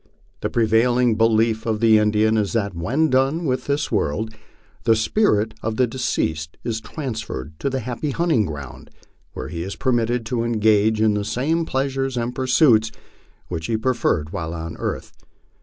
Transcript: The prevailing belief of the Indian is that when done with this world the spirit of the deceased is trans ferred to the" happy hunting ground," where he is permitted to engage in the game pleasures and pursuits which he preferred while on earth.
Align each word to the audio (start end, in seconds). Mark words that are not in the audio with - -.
The 0.39 0.49
prevailing 0.49 1.13
belief 1.13 1.67
of 1.67 1.79
the 1.79 1.99
Indian 1.99 2.35
is 2.35 2.53
that 2.53 2.73
when 2.75 3.11
done 3.11 3.45
with 3.45 3.67
this 3.67 3.91
world 3.91 4.33
the 4.83 4.95
spirit 4.95 5.53
of 5.61 5.75
the 5.75 5.85
deceased 5.85 6.57
is 6.63 6.81
trans 6.81 7.23
ferred 7.23 7.51
to 7.59 7.69
the" 7.69 7.77
happy 7.87 8.09
hunting 8.09 8.47
ground," 8.47 8.89
where 9.33 9.49
he 9.49 9.61
is 9.61 9.75
permitted 9.75 10.25
to 10.25 10.43
engage 10.43 10.99
in 11.01 11.13
the 11.13 11.31
game 11.35 11.67
pleasures 11.67 12.17
and 12.17 12.33
pursuits 12.33 12.91
which 13.47 13.67
he 13.67 13.77
preferred 13.77 14.31
while 14.31 14.55
on 14.55 14.75
earth. 14.77 15.11